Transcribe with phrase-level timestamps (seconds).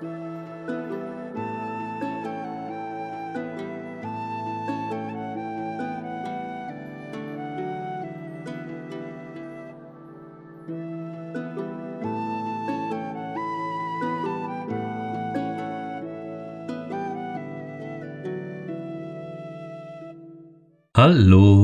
[0.00, 0.08] Hallo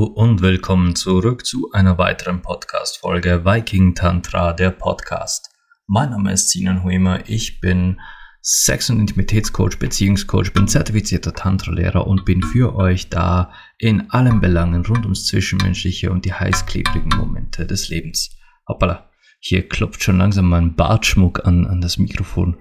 [0.03, 5.49] und willkommen zurück zu einer weiteren Podcast-Folge Viking Tantra, der Podcast.
[5.87, 7.99] Mein Name ist Sinan Huemer, ich bin
[8.41, 14.85] Sex- und Intimitätscoach, Beziehungscoach, bin zertifizierter Tantra-Lehrer und bin für euch da in allen Belangen
[14.85, 18.29] rund ums Zwischenmenschliche und die heißklebrigen Momente des Lebens.
[18.67, 19.09] Hoppala,
[19.39, 22.57] hier klopft schon langsam mein Bartschmuck an, an das Mikrofon.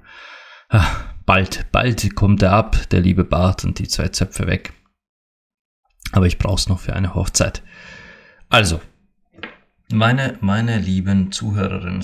[0.68, 4.72] Ach, bald, bald kommt er ab, der liebe Bart und die zwei Zöpfe weg.
[6.12, 7.62] Aber ich brauche es noch für eine Hochzeit.
[8.48, 8.80] Also,
[9.92, 12.02] meine, meine lieben Zuhörerinnen,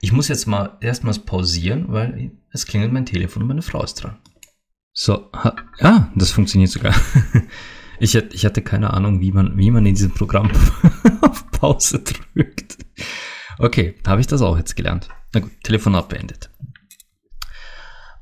[0.00, 3.94] ich muss jetzt mal erstmals pausieren, weil es klingelt mein Telefon und meine Frau ist
[3.94, 4.18] dran.
[4.92, 5.30] So,
[5.78, 6.94] ja, das funktioniert sogar.
[8.02, 10.50] Ich, ich hatte keine Ahnung, wie man, wie man in diesem Programm
[11.20, 12.78] auf Pause drückt.
[13.58, 15.10] Okay, habe ich das auch jetzt gelernt.
[15.34, 16.48] Na gut, Telefonat beendet.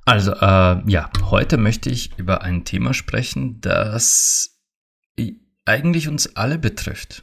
[0.04, 4.58] Also, äh, ja, heute möchte ich über ein Thema sprechen, das
[5.64, 7.22] eigentlich uns alle betrifft.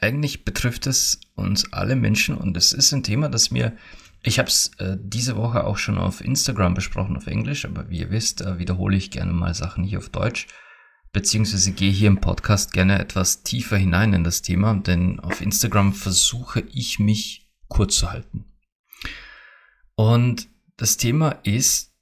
[0.00, 3.76] Eigentlich betrifft es uns alle Menschen und es ist ein Thema, das mir,
[4.22, 8.00] ich habe es äh, diese Woche auch schon auf Instagram besprochen auf Englisch, aber wie
[8.00, 10.46] ihr wisst, äh, wiederhole ich gerne mal Sachen hier auf Deutsch,
[11.12, 15.92] beziehungsweise gehe hier im Podcast gerne etwas tiefer hinein in das Thema, denn auf Instagram
[15.92, 18.46] versuche ich mich kurz zu halten.
[19.96, 21.92] Und das Thema ist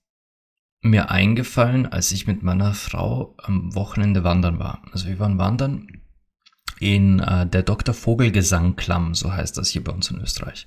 [0.82, 4.84] mir eingefallen, als ich mit meiner Frau am Wochenende wandern war.
[4.92, 5.97] Also wir waren wandern
[6.80, 7.94] in äh, der Dr.
[7.94, 10.66] Vogelgesang Klamm, so heißt das hier bei uns in Österreich.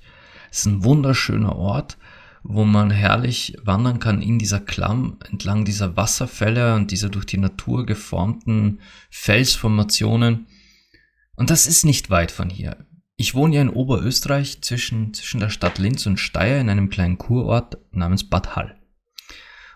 [0.50, 1.96] Es ist ein wunderschöner Ort,
[2.42, 7.38] wo man herrlich wandern kann in dieser Klamm entlang dieser Wasserfälle und dieser durch die
[7.38, 10.46] Natur geformten Felsformationen.
[11.36, 12.84] Und das ist nicht weit von hier.
[13.16, 17.18] Ich wohne ja in Oberösterreich zwischen, zwischen der Stadt Linz und Steyr in einem kleinen
[17.18, 18.76] Kurort namens Bad Hall.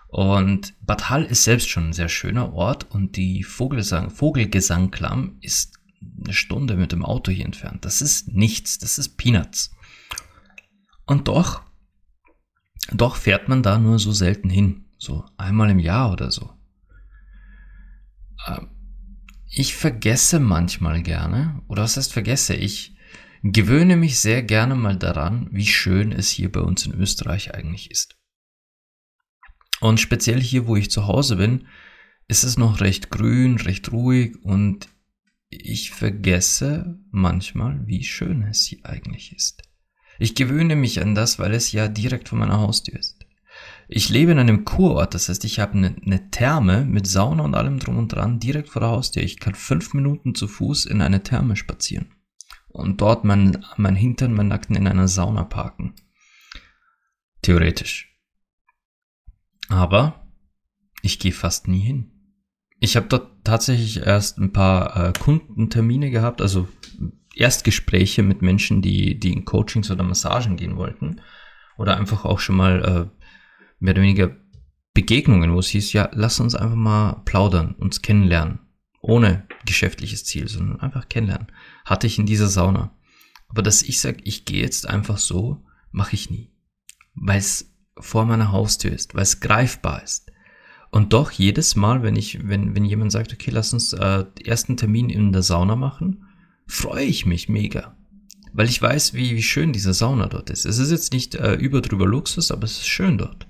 [0.09, 5.76] Und Bad Hall ist selbst schon ein sehr schöner Ort und die Vogelsang, Vogelgesangklamm ist
[6.23, 7.85] eine Stunde mit dem Auto hier entfernt.
[7.85, 9.71] Das ist nichts, das ist Peanuts.
[11.05, 11.61] Und doch,
[12.91, 14.85] doch fährt man da nur so selten hin.
[14.97, 16.53] So einmal im Jahr oder so.
[18.47, 18.69] Ähm,
[19.49, 22.55] ich vergesse manchmal gerne, oder was heißt vergesse?
[22.55, 22.95] Ich
[23.43, 27.91] gewöhne mich sehr gerne mal daran, wie schön es hier bei uns in Österreich eigentlich
[27.91, 28.17] ist.
[29.79, 31.67] Und speziell hier, wo ich zu Hause bin,
[32.27, 34.89] ist es noch recht grün, recht ruhig und
[35.49, 39.63] ich vergesse manchmal, wie schön es hier eigentlich ist.
[40.19, 43.25] Ich gewöhne mich an das, weil es ja direkt vor meiner Haustür ist.
[43.87, 47.55] Ich lebe in einem Kurort, das heißt, ich habe eine, eine Therme mit Sauna und
[47.55, 49.23] allem drum und dran direkt vor der Haustür.
[49.23, 52.11] Ich kann fünf Minuten zu Fuß in eine Therme spazieren
[52.67, 55.95] und dort mein, mein Hintern, mein Nacken in einer Sauna parken.
[57.41, 58.15] Theoretisch.
[59.69, 60.27] Aber
[61.01, 62.16] ich gehe fast nie hin.
[62.79, 66.67] Ich habe dort tatsächlich erst ein paar äh, Kundentermine gehabt, also
[67.35, 71.21] Erstgespräche mit Menschen, die, die in Coachings oder Massagen gehen wollten.
[71.77, 73.23] Oder einfach auch schon mal äh,
[73.79, 74.35] mehr oder weniger
[74.93, 78.59] Begegnungen, wo es hieß, ja, lass uns einfach mal plaudern, uns kennenlernen.
[78.99, 81.47] Ohne geschäftliches Ziel, sondern einfach kennenlernen.
[81.85, 82.95] Hatte ich in dieser Sauna.
[83.47, 86.51] Aber dass ich sage, ich gehe jetzt einfach so, mache ich nie.
[87.13, 90.31] Weil es vor meiner Haustür ist, weil es greifbar ist.
[90.89, 94.77] Und doch jedes Mal, wenn ich, wenn, wenn jemand sagt, okay, lass uns äh, ersten
[94.77, 96.25] Termin in der Sauna machen,
[96.65, 97.95] freue ich mich mega.
[98.53, 100.65] Weil ich weiß, wie, wie schön diese Sauna dort ist.
[100.65, 103.47] Es ist jetzt nicht äh, über drüber Luxus, aber es ist schön dort.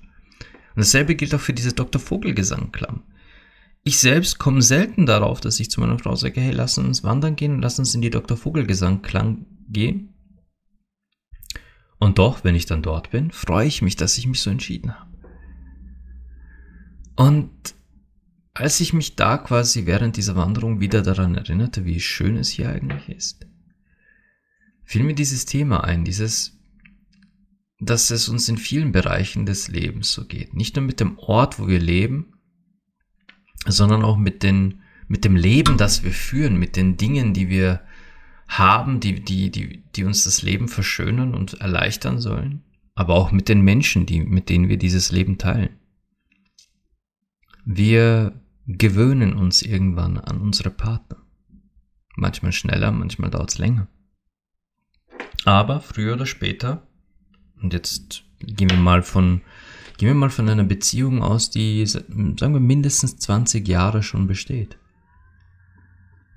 [0.74, 2.00] Und dasselbe gilt auch für diese Dr.
[2.00, 3.02] Vogelgesangklamm.
[3.84, 7.36] Ich selbst komme selten darauf, dass ich zu meiner Frau sage, hey, lass uns wandern
[7.36, 8.36] gehen, lass uns in die Dr.
[8.36, 10.14] Vogelgesangklang gehen.
[11.98, 14.94] Und doch, wenn ich dann dort bin, freue ich mich, dass ich mich so entschieden
[14.94, 15.07] habe.
[17.18, 17.74] Und
[18.54, 22.68] als ich mich da quasi während dieser Wanderung wieder daran erinnerte, wie schön es hier
[22.68, 23.44] eigentlich ist,
[24.84, 26.56] fiel mir dieses Thema ein, dieses,
[27.80, 30.54] dass es uns in vielen Bereichen des Lebens so geht.
[30.54, 32.34] Nicht nur mit dem Ort, wo wir leben,
[33.66, 37.80] sondern auch mit, den, mit dem Leben, das wir führen, mit den Dingen, die wir
[38.46, 42.62] haben, die, die, die, die uns das Leben verschönern und erleichtern sollen,
[42.94, 45.70] aber auch mit den Menschen, die, mit denen wir dieses Leben teilen.
[47.70, 51.18] Wir gewöhnen uns irgendwann an unsere Partner.
[52.16, 53.88] Manchmal schneller, manchmal dauert es länger.
[55.44, 56.86] Aber früher oder später,
[57.60, 59.42] und jetzt Gehen wir mal von,
[59.96, 64.78] gehen wir mal von einer Beziehung aus, die, sagen wir, mindestens 20 Jahre schon besteht.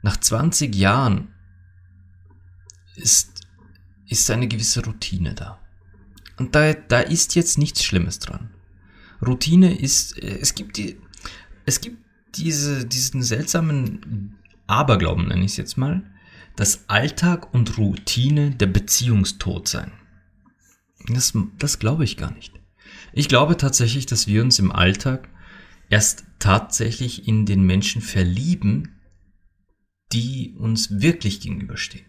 [0.01, 1.33] Nach 20 Jahren
[2.95, 3.45] ist,
[4.07, 5.59] ist eine gewisse Routine da.
[6.37, 8.49] Und da, da ist jetzt nichts Schlimmes dran.
[9.23, 10.97] Routine ist, es gibt die,
[11.71, 12.03] es gibt
[12.35, 14.35] diese, diesen seltsamen
[14.67, 16.03] Aberglauben, nenne ich es jetzt mal,
[16.57, 19.93] dass Alltag und Routine der Beziehungstod sein.
[21.07, 22.53] Das, das glaube ich gar nicht.
[23.13, 25.29] Ich glaube tatsächlich, dass wir uns im Alltag
[25.89, 28.99] erst tatsächlich in den Menschen verlieben,
[30.11, 32.05] die uns wirklich gegenüberstehen.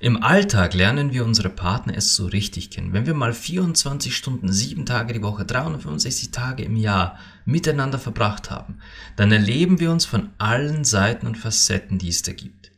[0.00, 2.92] Im Alltag lernen wir unsere Partner erst so richtig kennen.
[2.92, 8.50] Wenn wir mal 24 Stunden, 7 Tage die Woche, 365 Tage im Jahr miteinander verbracht
[8.50, 8.78] haben,
[9.16, 12.72] dann erleben wir uns von allen Seiten und Facetten, die es da gibt.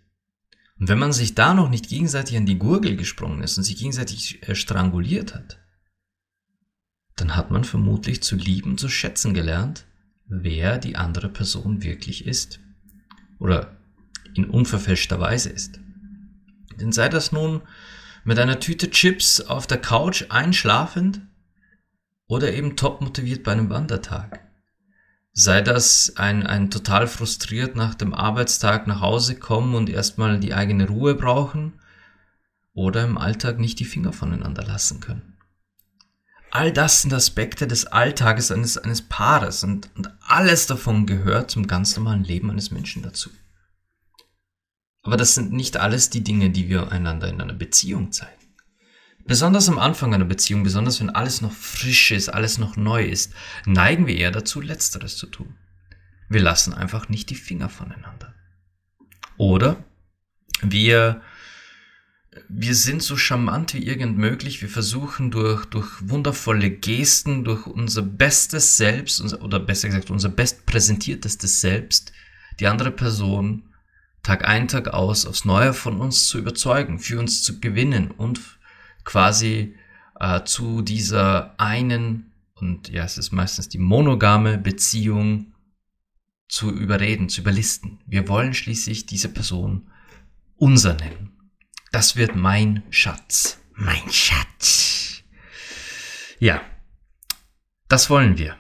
[0.79, 3.77] Und wenn man sich da noch nicht gegenseitig an die Gurgel gesprungen ist und sich
[3.77, 5.59] gegenseitig äh, stranguliert hat,
[7.17, 9.85] dann hat man vermutlich zu lieben, zu schätzen gelernt,
[10.27, 12.61] wer die andere Person wirklich ist.
[13.39, 13.77] Oder
[14.35, 15.81] in unverfälschter Weise ist.
[16.81, 17.63] Denn sei das nun
[18.25, 21.21] mit einer Tüte Chips auf der Couch einschlafend
[22.27, 24.41] oder eben top motiviert bei einem Wandertag.
[25.33, 30.55] Sei das ein, ein total frustriert nach dem Arbeitstag nach Hause kommen und erstmal die
[30.55, 31.81] eigene Ruhe brauchen
[32.73, 35.37] oder im Alltag nicht die Finger voneinander lassen können.
[36.51, 41.69] All das sind Aspekte des Alltages eines, eines Paares und, und alles davon gehört zum
[41.69, 43.31] ganz normalen Leben eines Menschen dazu.
[45.03, 48.41] Aber das sind nicht alles die Dinge, die wir einander in einer Beziehung zeigen.
[49.25, 53.33] Besonders am Anfang einer Beziehung, besonders wenn alles noch frisch ist, alles noch neu ist,
[53.65, 55.57] neigen wir eher dazu, letzteres zu tun.
[56.29, 58.35] Wir lassen einfach nicht die Finger voneinander.
[59.37, 59.85] Oder
[60.63, 61.23] wir,
[62.49, 64.63] wir sind so charmant wie irgend möglich.
[64.63, 71.61] Wir versuchen durch, durch wundervolle Gesten, durch unser bestes Selbst, oder besser gesagt unser bestpräsentiertestes
[71.61, 72.13] Selbst,
[72.59, 73.70] die andere Person
[74.23, 78.41] Tag ein, Tag aus aufs Neue von uns zu überzeugen, für uns zu gewinnen und
[79.05, 79.75] quasi
[80.19, 85.55] äh, zu dieser einen, und ja, es ist meistens die monogame Beziehung
[86.49, 88.01] zu überreden, zu überlisten.
[88.07, 89.91] Wir wollen schließlich diese Person
[90.57, 91.51] unser nennen.
[91.93, 93.59] Das wird mein Schatz.
[93.75, 95.23] Mein Schatz.
[96.39, 96.61] Ja,
[97.89, 98.57] das wollen wir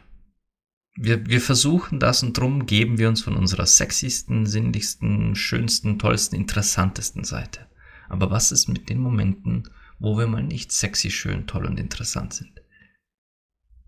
[1.03, 6.37] wir, wir versuchen das und drum geben wir uns von unserer sexiesten, sinnlichsten, schönsten, tollsten,
[6.37, 7.67] interessantesten Seite.
[8.11, 12.35] Aber was ist mit den Momenten, wo wir mal nicht sexy, schön, toll und interessant
[12.35, 12.61] sind?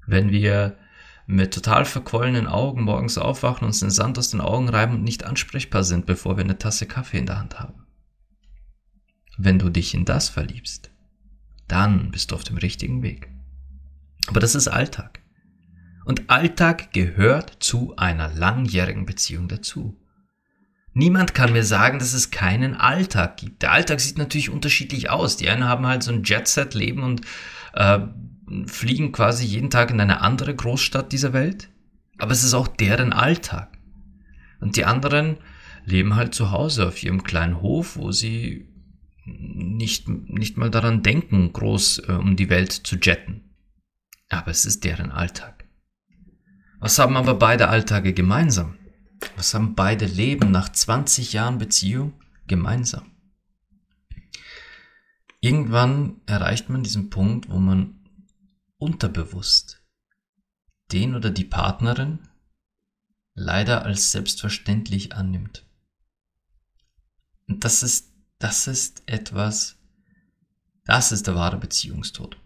[0.07, 0.79] Wenn wir
[1.27, 5.25] mit total verquollenen Augen morgens aufwachen, uns den Sand aus den Augen reiben und nicht
[5.25, 7.87] ansprechbar sind, bevor wir eine Tasse Kaffee in der Hand haben.
[9.37, 10.91] Wenn du dich in das verliebst,
[11.69, 13.31] dann bist du auf dem richtigen Weg.
[14.29, 15.22] Aber das ist Alltag.
[16.05, 19.97] Und Alltag gehört zu einer langjährigen Beziehung dazu.
[20.95, 23.63] Niemand kann mir sagen, dass es keinen Alltag gibt.
[23.63, 25.37] Der Alltag sieht natürlich unterschiedlich aus.
[25.37, 27.23] Die einen haben halt so ein Jet-Set-Leben und
[27.73, 28.01] äh,
[28.67, 31.71] fliegen quasi jeden Tag in eine andere Großstadt dieser Welt.
[32.19, 33.79] Aber es ist auch deren Alltag.
[34.61, 35.39] Und die anderen
[35.85, 38.69] leben halt zu Hause auf ihrem kleinen Hof, wo sie
[39.25, 43.55] nicht, nicht mal daran denken, groß äh, um die Welt zu jetten.
[44.29, 45.62] Aber es ist deren Alltag.
[46.83, 48.77] Was haben aber beide Alltage gemeinsam?
[49.37, 53.13] Was haben beide Leben nach 20 Jahren Beziehung gemeinsam?
[55.39, 58.01] Irgendwann erreicht man diesen Punkt, wo man
[58.79, 59.81] unterbewusst
[60.91, 62.19] den oder die Partnerin
[63.35, 65.65] leider als selbstverständlich annimmt.
[67.47, 69.79] Und das ist, das ist etwas,
[70.85, 72.39] das ist der wahre Beziehungstod.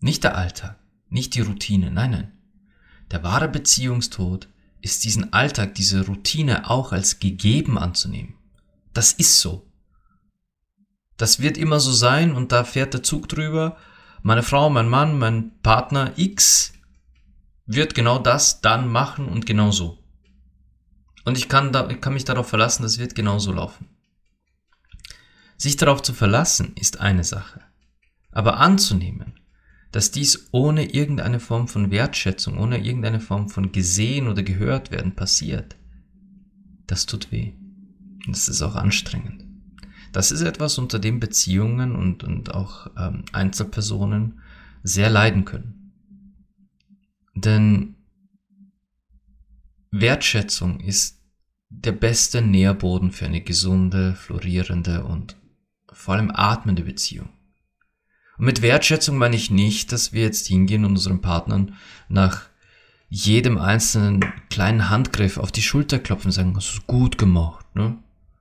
[0.00, 2.39] Nicht der Alltag, nicht die Routine, nein, nein.
[3.10, 4.48] Der wahre Beziehungstod
[4.80, 8.34] ist diesen Alltag, diese Routine auch als gegeben anzunehmen.
[8.92, 9.66] Das ist so.
[11.16, 13.76] Das wird immer so sein und da fährt der Zug drüber.
[14.22, 16.72] Meine Frau, mein Mann, mein Partner X
[17.66, 19.98] wird genau das dann machen und genau so.
[21.24, 23.88] Und ich kann, da, ich kann mich darauf verlassen, das wird genau so laufen.
[25.56, 27.60] Sich darauf zu verlassen ist eine Sache.
[28.32, 29.39] Aber anzunehmen,
[29.92, 35.14] dass dies ohne irgendeine Form von Wertschätzung, ohne irgendeine Form von gesehen oder gehört werden
[35.14, 35.76] passiert,
[36.86, 37.52] das tut weh.
[38.26, 39.44] Und das ist auch anstrengend.
[40.12, 44.40] Das ist etwas, unter dem Beziehungen und, und auch ähm, Einzelpersonen
[44.82, 45.92] sehr leiden können.
[47.34, 47.96] Denn
[49.90, 51.20] Wertschätzung ist
[51.68, 55.36] der beste Nährboden für eine gesunde, florierende und
[55.92, 57.28] vor allem atmende Beziehung.
[58.40, 61.76] Und mit Wertschätzung meine ich nicht, dass wir jetzt hingehen und unseren Partnern
[62.08, 62.48] nach
[63.10, 67.98] jedem einzelnen kleinen Handgriff auf die Schulter klopfen und sagen, hast du gut gemacht, ne?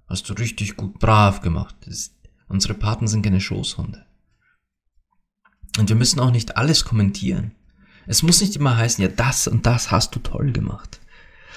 [0.08, 1.76] Hast du richtig gut, brav gemacht.
[1.86, 2.12] Das,
[2.48, 4.06] unsere Partner sind keine Schoßhunde.
[5.78, 7.52] Und wir müssen auch nicht alles kommentieren.
[8.08, 11.02] Es muss nicht immer heißen, ja, das und das hast du toll gemacht.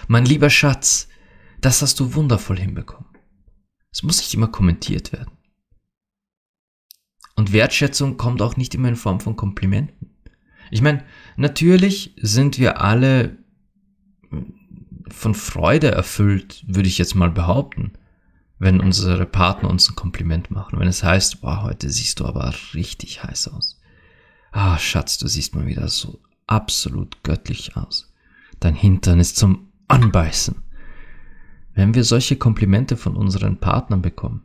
[0.09, 1.07] Mein lieber Schatz,
[1.61, 3.09] das hast du wundervoll hinbekommen.
[3.93, 5.31] Es muss nicht immer kommentiert werden.
[7.35, 10.11] Und Wertschätzung kommt auch nicht immer in Form von Komplimenten.
[10.71, 11.05] Ich meine,
[11.37, 13.39] natürlich sind wir alle
[15.09, 17.93] von Freude erfüllt, würde ich jetzt mal behaupten,
[18.59, 20.79] wenn unsere Partner uns ein Kompliment machen.
[20.79, 23.81] Wenn es heißt, wow, heute siehst du aber richtig heiß aus.
[24.53, 28.13] Ah, Schatz, du siehst mal wieder so absolut göttlich aus.
[28.61, 30.63] Dein Hintern ist zum Anbeißen.
[31.75, 34.45] Wenn wir solche Komplimente von unseren Partnern bekommen,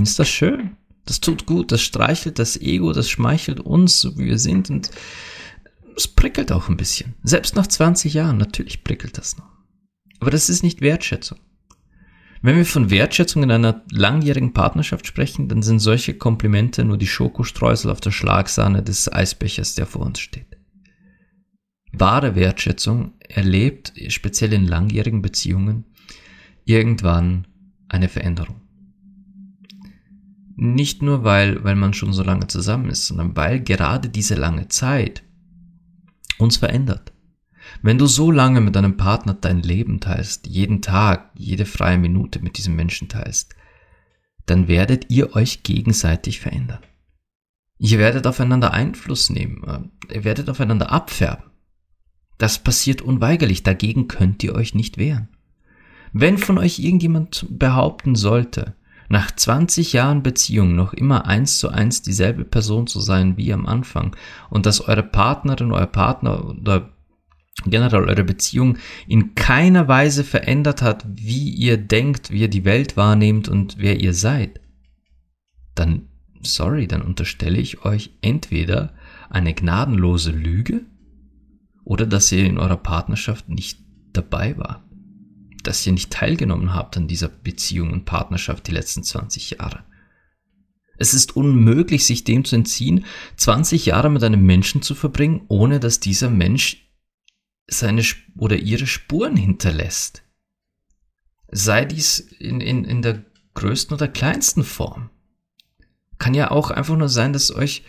[0.00, 0.76] ist das schön.
[1.06, 4.90] Das tut gut, das streichelt das Ego, das schmeichelt uns, so wie wir sind und
[5.96, 7.14] es prickelt auch ein bisschen.
[7.22, 9.48] Selbst nach 20 Jahren, natürlich prickelt das noch.
[10.20, 11.38] Aber das ist nicht Wertschätzung.
[12.42, 17.06] Wenn wir von Wertschätzung in einer langjährigen Partnerschaft sprechen, dann sind solche Komplimente nur die
[17.06, 20.56] Schokostreusel auf der Schlagsahne des Eisbechers, der vor uns steht.
[21.92, 25.84] Wahre Wertschätzung erlebt, speziell in langjährigen Beziehungen,
[26.64, 27.46] irgendwann
[27.88, 28.65] eine Veränderung.
[30.56, 34.68] Nicht nur, weil, weil man schon so lange zusammen ist, sondern weil gerade diese lange
[34.68, 35.22] Zeit
[36.38, 37.12] uns verändert.
[37.82, 42.40] Wenn du so lange mit deinem Partner dein Leben teilst, jeden Tag, jede freie Minute
[42.40, 43.54] mit diesem Menschen teilst,
[44.46, 46.80] dann werdet ihr euch gegenseitig verändern.
[47.78, 51.50] Ihr werdet aufeinander Einfluss nehmen, ihr werdet aufeinander abfärben.
[52.38, 55.28] Das passiert unweigerlich, dagegen könnt ihr euch nicht wehren.
[56.12, 58.74] Wenn von euch irgendjemand behaupten sollte,
[59.08, 63.66] nach 20 Jahren Beziehung noch immer eins zu eins dieselbe Person zu sein wie am
[63.66, 64.16] Anfang.
[64.50, 66.90] Und dass eure Partnerin, euer Partner oder
[67.64, 72.96] generell eure Beziehung in keiner Weise verändert hat, wie ihr denkt, wie ihr die Welt
[72.96, 74.60] wahrnehmt und wer ihr seid,
[75.74, 76.08] dann,
[76.42, 78.92] sorry, dann unterstelle ich euch entweder
[79.30, 80.82] eine gnadenlose Lüge
[81.84, 83.80] oder dass ihr in eurer Partnerschaft nicht
[84.12, 84.85] dabei wart
[85.66, 89.84] dass ihr nicht teilgenommen habt an dieser Beziehung und Partnerschaft die letzten 20 Jahre.
[90.98, 93.04] Es ist unmöglich, sich dem zu entziehen,
[93.36, 96.90] 20 Jahre mit einem Menschen zu verbringen, ohne dass dieser Mensch
[97.66, 98.02] seine
[98.36, 100.22] oder ihre Spuren hinterlässt.
[101.48, 105.10] Sei dies in, in, in der größten oder kleinsten Form.
[106.18, 107.82] Kann ja auch einfach nur sein, dass euch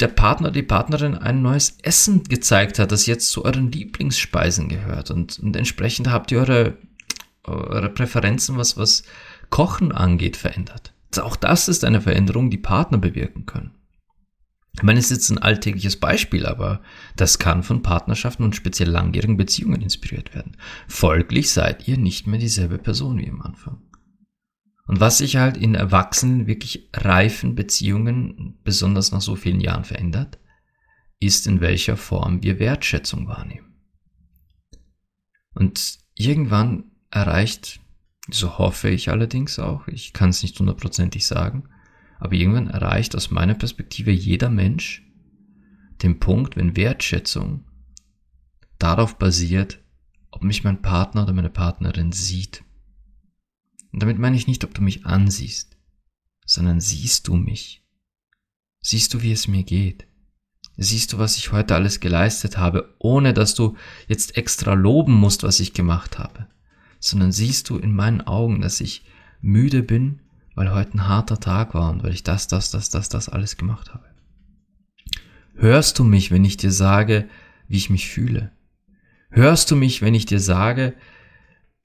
[0.00, 5.10] der Partner, die Partnerin ein neues Essen gezeigt hat, das jetzt zu euren Lieblingsspeisen gehört.
[5.10, 6.78] Und, und entsprechend habt ihr eure,
[7.44, 9.02] eure Präferenzen, was, was
[9.50, 10.92] Kochen angeht, verändert.
[11.10, 13.72] Also auch das ist eine Veränderung, die Partner bewirken können.
[14.74, 16.80] Ich meine, es ist jetzt ein alltägliches Beispiel, aber
[17.16, 20.56] das kann von Partnerschaften und speziell langjährigen Beziehungen inspiriert werden.
[20.86, 23.82] Folglich seid ihr nicht mehr dieselbe Person wie am Anfang.
[24.88, 30.38] Und was sich halt in erwachsenen, wirklich reifen Beziehungen, besonders nach so vielen Jahren verändert,
[31.20, 33.74] ist in welcher Form wir Wertschätzung wahrnehmen.
[35.54, 37.80] Und irgendwann erreicht,
[38.30, 41.68] so hoffe ich allerdings auch, ich kann es nicht hundertprozentig sagen,
[42.18, 45.06] aber irgendwann erreicht aus meiner Perspektive jeder Mensch
[46.02, 47.64] den Punkt, wenn Wertschätzung
[48.78, 49.80] darauf basiert,
[50.30, 52.64] ob mich mein Partner oder meine Partnerin sieht
[53.92, 55.76] und damit meine ich nicht, ob du mich ansiehst,
[56.44, 57.84] sondern siehst du mich?
[58.80, 60.06] Siehst du, wie es mir geht?
[60.76, 63.76] Siehst du, was ich heute alles geleistet habe, ohne dass du
[64.06, 66.46] jetzt extra loben musst, was ich gemacht habe,
[67.00, 69.04] sondern siehst du in meinen Augen, dass ich
[69.40, 70.20] müde bin,
[70.54, 73.56] weil heute ein harter Tag war und weil ich das, das, das, das, das alles
[73.56, 74.04] gemacht habe.
[75.54, 77.28] Hörst du mich, wenn ich dir sage,
[77.66, 78.52] wie ich mich fühle?
[79.30, 80.94] Hörst du mich, wenn ich dir sage,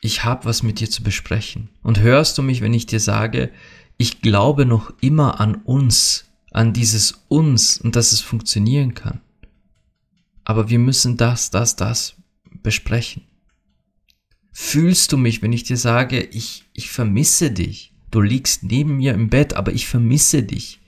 [0.04, 1.70] ich habe was mit dir zu besprechen.
[1.82, 3.52] Und hörst du mich, wenn ich dir sage,
[3.98, 9.22] ich glaube noch immer an uns, an dieses uns und dass es funktionieren kann.
[10.44, 12.18] Aber wir müssen das, das, das
[12.64, 13.24] besprechen.
[14.52, 17.96] Fühlst du mich, wenn ich dir sage, ich, ich vermisse dich?
[18.12, 20.82] Du liegst neben mir im Bett, aber ich vermisse dich.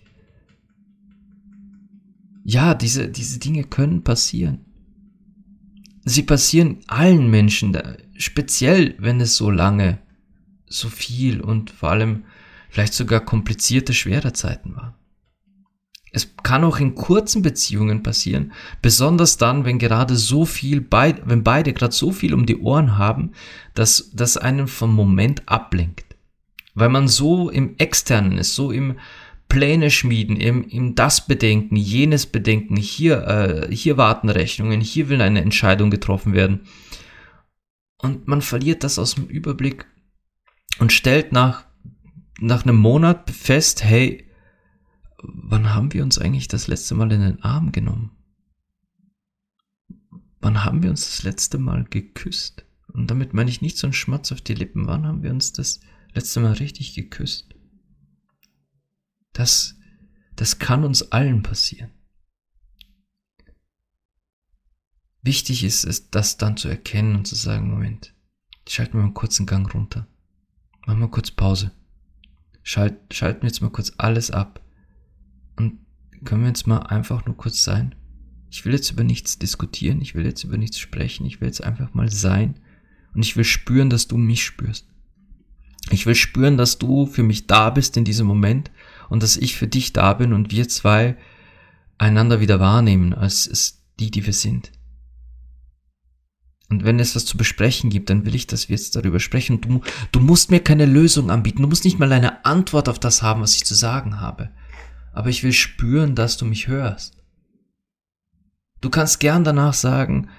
[2.43, 4.65] Ja, diese, diese Dinge können passieren.
[6.03, 7.71] Sie passieren allen Menschen,
[8.17, 9.99] speziell wenn es so lange,
[10.67, 12.23] so viel und vor allem
[12.69, 14.93] vielleicht sogar komplizierte, schwere Zeiten waren.
[16.11, 21.43] Es kann auch in kurzen Beziehungen passieren, besonders dann, wenn gerade so viel, beid, wenn
[21.43, 23.31] beide gerade so viel um die Ohren haben,
[23.73, 26.15] dass das einen vom Moment ablenkt.
[26.73, 28.95] Weil man so im Externen ist, so im
[29.49, 35.21] Pläne schmieden, ihm, ihm das bedenken, jenes bedenken, hier, äh, hier warten Rechnungen, hier will
[35.21, 36.61] eine Entscheidung getroffen werden.
[38.05, 39.87] Und man verliert das aus dem Überblick
[40.77, 41.65] und stellt nach,
[42.39, 44.29] nach einem Monat fest, hey,
[45.23, 48.11] wann haben wir uns eigentlich das letzte Mal in den Arm genommen?
[50.39, 52.67] Wann haben wir uns das letzte Mal geküsst?
[52.93, 54.85] Und damit meine ich nicht so einen Schmatz auf die Lippen.
[54.85, 55.79] Wann haben wir uns das
[56.13, 57.55] letzte Mal richtig geküsst?
[59.33, 59.79] Das,
[60.35, 61.89] das kann uns allen passieren.
[65.25, 68.13] Wichtig ist es, das dann zu erkennen und zu sagen, Moment,
[68.67, 70.07] schalten wir mal einen Gang runter.
[70.85, 71.71] Machen wir kurz Pause.
[72.61, 74.61] Schalt, schalten wir jetzt mal kurz alles ab.
[75.55, 75.79] Und
[76.25, 77.95] können wir jetzt mal einfach nur kurz sein?
[78.51, 81.63] Ich will jetzt über nichts diskutieren, ich will jetzt über nichts sprechen, ich will jetzt
[81.63, 82.59] einfach mal sein
[83.15, 84.87] und ich will spüren, dass du mich spürst.
[85.89, 88.69] Ich will spüren, dass du für mich da bist in diesem Moment
[89.09, 91.17] und dass ich für dich da bin und wir zwei
[91.97, 94.71] einander wieder wahrnehmen als die, die wir sind.
[96.69, 99.61] Und wenn es was zu besprechen gibt, dann will ich, dass wir jetzt darüber sprechen.
[99.61, 99.81] Du,
[100.11, 101.61] du musst mir keine Lösung anbieten.
[101.61, 104.49] Du musst nicht mal eine Antwort auf das haben, was ich zu sagen habe.
[105.13, 107.17] Aber ich will spüren, dass du mich hörst.
[108.81, 110.29] Du kannst gern danach sagen,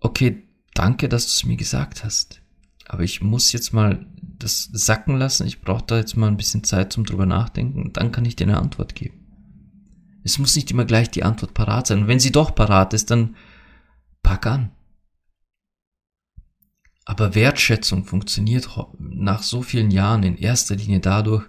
[0.00, 0.42] okay,
[0.74, 2.40] danke, dass du es mir gesagt hast.
[2.86, 4.06] Aber ich muss jetzt mal
[4.38, 5.46] das sacken lassen.
[5.46, 7.92] Ich brauche da jetzt mal ein bisschen Zeit zum drüber nachdenken.
[7.92, 9.20] Dann kann ich dir eine Antwort geben.
[10.22, 12.00] Es muss nicht immer gleich die Antwort parat sein.
[12.00, 13.36] Und wenn sie doch parat ist, dann
[14.22, 14.70] pack an.
[17.04, 18.68] Aber Wertschätzung funktioniert
[18.98, 21.44] nach so vielen Jahren in erster Linie dadurch,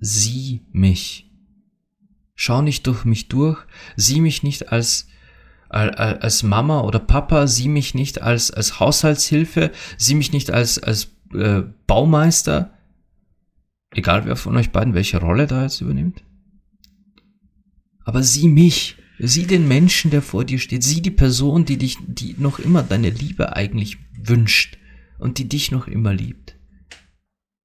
[0.00, 1.30] sieh mich.
[2.34, 3.58] Schau nicht durch mich durch,
[3.96, 5.08] sieh mich nicht als
[5.72, 11.14] als Mama oder Papa, sieh mich nicht als, als Haushaltshilfe, sieh mich nicht als, als
[11.32, 12.74] äh, Baumeister,
[13.90, 16.22] egal wer von euch beiden welche Rolle da jetzt übernimmt.
[18.04, 21.96] Aber sieh mich, sieh den Menschen, der vor dir steht, sieh die Person, die dich,
[22.06, 24.76] die noch immer deine Liebe eigentlich wünscht
[25.22, 26.58] und die dich noch immer liebt.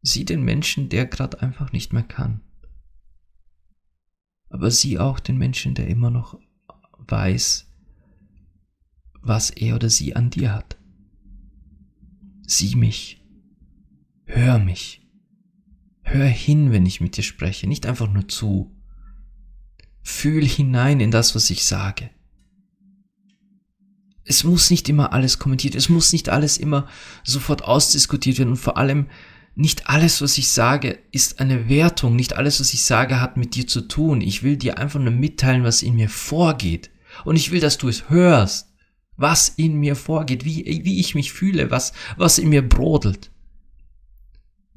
[0.01, 2.41] Sieh den Menschen, der gerade einfach nicht mehr kann.
[4.49, 6.39] Aber sieh auch den Menschen, der immer noch
[6.99, 7.67] weiß,
[9.21, 10.77] was er oder sie an dir hat.
[12.43, 13.25] Sieh mich.
[14.25, 15.01] Hör mich.
[16.03, 18.71] Hör hin, wenn ich mit dir spreche, nicht einfach nur zu.
[20.03, 22.11] Fühl hinein in das, was ich sage.
[24.27, 26.87] Es muss nicht immer alles kommentiert, es muss nicht alles immer
[27.23, 29.07] sofort ausdiskutiert werden und vor allem
[29.55, 33.55] nicht alles, was ich sage, ist eine Wertung, nicht alles, was ich sage, hat mit
[33.55, 34.21] dir zu tun.
[34.21, 36.91] Ich will dir einfach nur mitteilen, was in mir vorgeht.
[37.25, 38.67] Und ich will, dass du es hörst
[39.17, 43.31] was in mir vorgeht, wie, wie ich mich fühle, was, was in mir brodelt.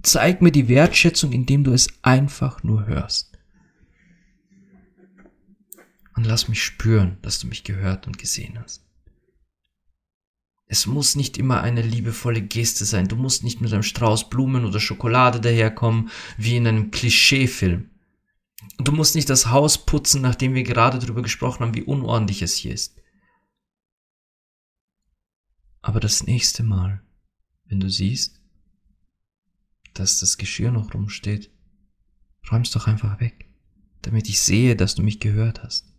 [0.03, 3.39] Zeig mir die Wertschätzung, indem du es einfach nur hörst.
[6.17, 8.83] Und lass mich spüren, dass du mich gehört und gesehen hast.
[10.73, 13.09] Es muss nicht immer eine liebevolle Geste sein.
[13.09, 17.91] Du musst nicht mit einem Strauß Blumen oder Schokolade daherkommen, wie in einem Klischeefilm.
[18.79, 22.55] Du musst nicht das Haus putzen, nachdem wir gerade darüber gesprochen haben, wie unordentlich es
[22.55, 22.95] hier ist.
[25.83, 27.03] Aber das nächste Mal,
[27.65, 28.41] wenn du siehst,
[29.95, 31.51] dass das Geschirr noch rumsteht,
[32.49, 33.51] räum's doch einfach weg,
[34.03, 35.90] damit ich sehe, dass du mich gehört hast.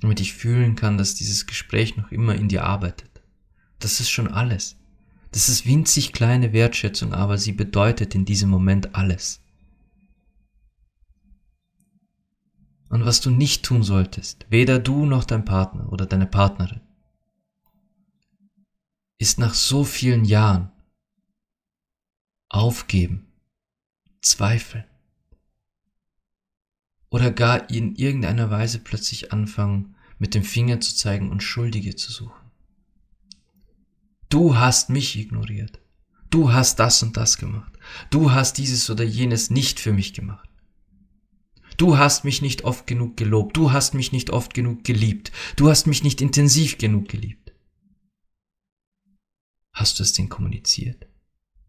[0.00, 3.10] Damit ich fühlen kann, dass dieses Gespräch noch immer in dir arbeitet.
[3.78, 4.76] Das ist schon alles.
[5.32, 9.40] Das ist winzig kleine Wertschätzung, aber sie bedeutet in diesem Moment alles.
[12.88, 16.80] Und was du nicht tun solltest, weder du noch dein Partner oder deine Partnerin,
[19.18, 20.72] ist nach so vielen Jahren
[22.48, 23.26] aufgeben,
[24.22, 24.89] zweifeln
[27.10, 32.12] oder gar in irgendeiner Weise plötzlich anfangen, mit dem Finger zu zeigen und Schuldige zu
[32.12, 32.50] suchen.
[34.28, 35.80] Du hast mich ignoriert.
[36.30, 37.72] Du hast das und das gemacht.
[38.10, 40.48] Du hast dieses oder jenes nicht für mich gemacht.
[41.76, 43.56] Du hast mich nicht oft genug gelobt.
[43.56, 45.32] Du hast mich nicht oft genug geliebt.
[45.56, 47.52] Du hast mich nicht intensiv genug geliebt.
[49.72, 51.06] Hast du es denn kommuniziert?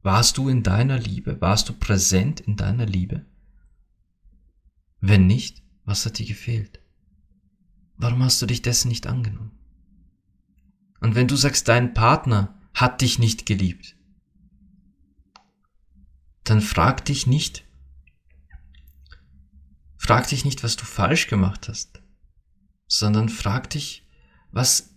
[0.03, 1.39] Warst du in deiner Liebe?
[1.41, 3.25] Warst du präsent in deiner Liebe?
[5.01, 6.79] Wenn nicht, was hat dir gefehlt?
[7.97, 9.51] Warum hast du dich dessen nicht angenommen?
[11.01, 13.97] Und wenn du sagst, dein Partner hat dich nicht geliebt,
[16.43, 17.65] dann frag dich nicht,
[19.97, 22.01] frag dich nicht, was du falsch gemacht hast,
[22.87, 24.07] sondern frag dich,
[24.51, 24.91] was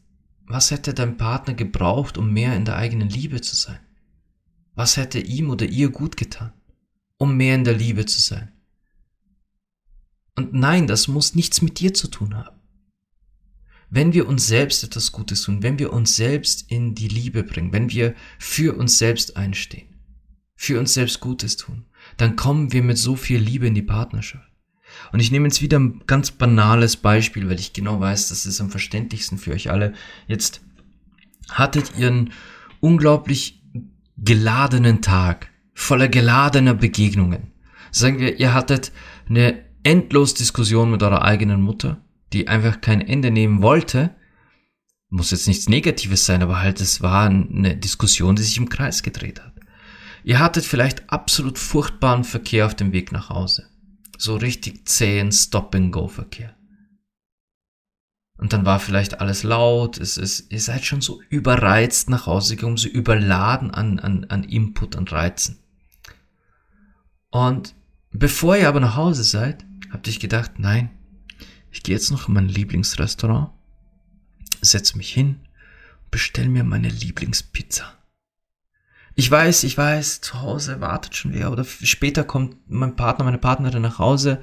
[0.46, 3.80] was hätte dein Partner gebraucht, um mehr in der eigenen Liebe zu sein?
[4.74, 6.52] Was hätte ihm oder ihr gut getan,
[7.16, 8.53] um mehr in der Liebe zu sein?
[10.36, 12.60] Und nein, das muss nichts mit dir zu tun haben.
[13.90, 17.72] Wenn wir uns selbst etwas Gutes tun, wenn wir uns selbst in die Liebe bringen,
[17.72, 19.88] wenn wir für uns selbst einstehen,
[20.56, 24.50] für uns selbst Gutes tun, dann kommen wir mit so viel Liebe in die Partnerschaft.
[25.12, 28.60] Und ich nehme jetzt wieder ein ganz banales Beispiel, weil ich genau weiß, das ist
[28.60, 29.92] am verständlichsten für euch alle.
[30.26, 30.60] Jetzt
[31.50, 32.32] hattet ihr einen
[32.80, 33.62] unglaublich
[34.16, 37.52] geladenen Tag, voller geladener Begegnungen.
[37.90, 38.92] Sagen wir, ihr hattet
[39.28, 42.00] eine endlos Diskussion mit eurer eigenen Mutter,
[42.32, 44.14] die einfach kein Ende nehmen wollte.
[45.08, 49.02] Muss jetzt nichts Negatives sein, aber halt, es war eine Diskussion, die sich im Kreis
[49.02, 49.52] gedreht hat.
[50.24, 53.68] Ihr hattet vielleicht absolut furchtbaren Verkehr auf dem Weg nach Hause.
[54.16, 56.56] So richtig zähen Stop-and-Go-Verkehr.
[58.36, 62.56] Und dann war vielleicht alles laut, es ist, ihr seid schon so überreizt nach Hause
[62.56, 65.60] gekommen, so überladen an, an, an Input, an Reizen.
[67.30, 67.74] Und
[68.10, 69.64] bevor ihr aber nach Hause seid,
[69.94, 70.90] habt ihr gedacht, nein,
[71.70, 73.50] ich gehe jetzt noch in mein Lieblingsrestaurant,
[74.60, 75.40] setze mich hin
[76.02, 77.94] und bestell mir meine Lieblingspizza.
[79.14, 83.38] Ich weiß, ich weiß, zu Hause wartet schon wer oder später kommt mein Partner, meine
[83.38, 84.42] Partnerin nach Hause.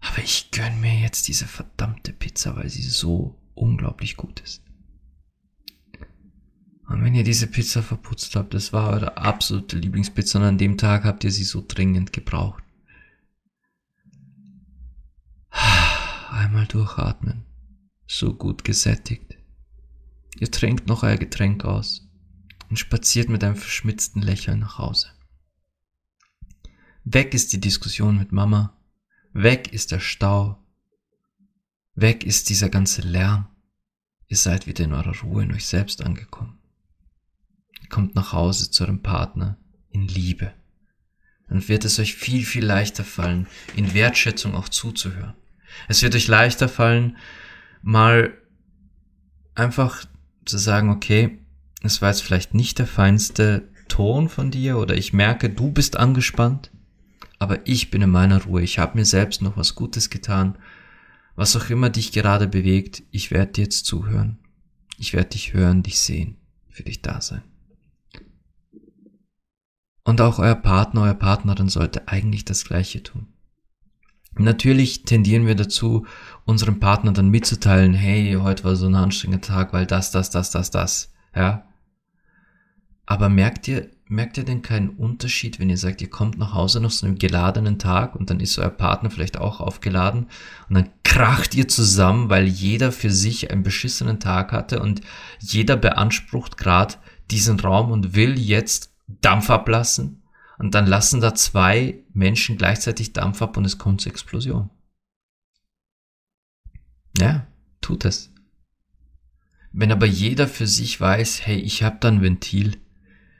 [0.00, 4.62] Aber ich gönn mir jetzt diese verdammte Pizza, weil sie so unglaublich gut ist.
[6.88, 10.78] Und wenn ihr diese Pizza verputzt habt, das war eure absolute Lieblingspizza und an dem
[10.78, 12.62] Tag habt ihr sie so dringend gebraucht.
[16.30, 17.44] Einmal durchatmen.
[18.06, 19.36] So gut gesättigt.
[20.38, 22.08] Ihr trinkt noch euer Getränk aus
[22.68, 25.08] und spaziert mit einem verschmitzten Lächeln nach Hause.
[27.04, 28.76] Weg ist die Diskussion mit Mama,
[29.32, 30.62] weg ist der Stau,
[31.94, 33.48] weg ist dieser ganze Lärm.
[34.28, 36.58] Ihr seid wieder in eurer Ruhe in euch selbst angekommen.
[37.80, 39.56] Ihr kommt nach Hause zu eurem Partner
[39.90, 40.52] in Liebe.
[41.48, 45.36] Dann wird es euch viel, viel leichter fallen, in Wertschätzung auch zuzuhören.
[45.88, 47.16] Es wird euch leichter fallen,
[47.82, 48.32] mal
[49.54, 50.04] einfach
[50.44, 51.38] zu sagen, okay,
[51.82, 55.96] es war jetzt vielleicht nicht der feinste Ton von dir oder ich merke, du bist
[55.96, 56.70] angespannt,
[57.38, 60.58] aber ich bin in meiner Ruhe, ich habe mir selbst noch was Gutes getan.
[61.34, 64.38] Was auch immer dich gerade bewegt, ich werde dir jetzt zuhören.
[64.96, 66.38] Ich werde dich hören, dich sehen,
[66.70, 67.42] für dich da sein.
[70.02, 73.26] Und auch euer Partner, euer Partnerin sollte eigentlich das Gleiche tun.
[74.38, 76.06] Natürlich tendieren wir dazu,
[76.44, 80.50] unserem Partner dann mitzuteilen, hey, heute war so ein anstrengender Tag, weil das, das, das,
[80.50, 81.64] das, das, ja.
[83.06, 86.80] Aber merkt ihr, merkt ihr denn keinen Unterschied, wenn ihr sagt, ihr kommt nach Hause
[86.80, 90.26] nach so einem geladenen Tag und dann ist euer Partner vielleicht auch aufgeladen
[90.68, 95.00] und dann kracht ihr zusammen, weil jeder für sich einen beschissenen Tag hatte und
[95.40, 96.96] jeder beansprucht gerade
[97.30, 100.22] diesen Raum und will jetzt Dampf ablassen
[100.58, 104.70] und dann lassen da zwei Menschen gleichzeitig Dampf ab und es kommt zur Explosion.
[107.18, 107.46] Ja,
[107.80, 108.32] tut es.
[109.72, 112.78] Wenn aber jeder für sich weiß, hey, ich habe da ein Ventil,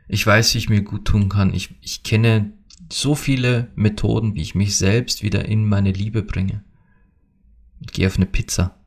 [0.09, 2.53] ich weiß, wie ich mir gut tun kann, ich, ich kenne
[2.93, 6.63] so viele Methoden, wie ich mich selbst wieder in meine Liebe bringe.
[7.81, 8.79] Und gehe auf eine Pizza.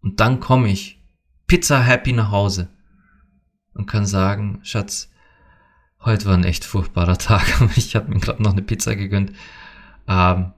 [0.00, 1.02] Und dann komme ich
[1.46, 2.70] Pizza happy nach Hause
[3.74, 5.09] und kann sagen, Schatz,
[6.02, 7.44] Heute war ein echt furchtbarer Tag.
[7.76, 9.32] Ich habe mir gerade noch eine Pizza gegönnt.
[10.08, 10.52] Ähm,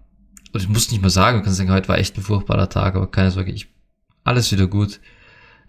[0.52, 2.94] und ich muss nicht mal sagen, ich kann sagen, heute war echt ein furchtbarer Tag,
[2.94, 3.68] aber keine Sorge, ich,
[4.22, 5.00] alles wieder gut.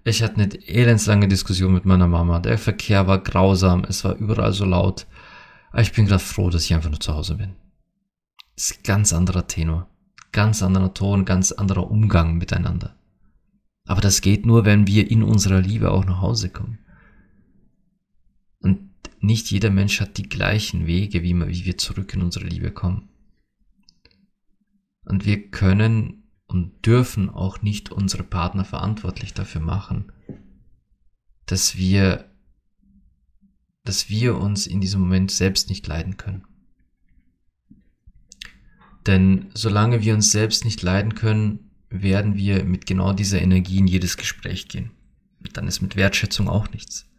[0.04, 2.40] Ich hatte eine elendslange Diskussion mit meiner Mama.
[2.40, 5.08] Der Verkehr war grausam, es war überall so laut.
[5.72, 7.56] Aber ich bin gerade froh, dass ich einfach nur zu Hause bin.
[8.56, 9.88] Das ist ein ganz anderer Tenor,
[10.32, 12.96] ganz anderer Ton, ganz anderer Umgang miteinander.
[13.88, 16.80] Aber das geht nur, wenn wir in unserer Liebe auch nach Hause kommen.
[19.24, 23.08] Nicht jeder Mensch hat die gleichen Wege, wie, wie wir zurück in unsere Liebe kommen.
[25.06, 30.12] Und wir können und dürfen auch nicht unsere Partner verantwortlich dafür machen,
[31.46, 32.30] dass wir,
[33.86, 36.44] dass wir uns in diesem Moment selbst nicht leiden können.
[39.08, 43.88] Denn solange wir uns selbst nicht leiden können, werden wir mit genau dieser Energie in
[43.88, 44.92] jedes Gespräch gehen.
[45.54, 47.13] Dann ist mit Wertschätzung auch nichts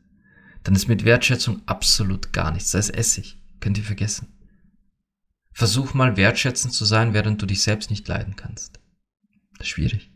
[0.64, 2.72] dann ist mit Wertschätzung absolut gar nichts.
[2.72, 3.38] Da ist Essig.
[3.60, 4.28] Könnt ihr vergessen.
[5.52, 8.80] Versuch mal wertschätzend zu sein, während du dich selbst nicht leiden kannst.
[9.56, 10.10] Das ist schwierig.